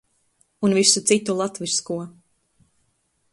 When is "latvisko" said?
1.43-1.99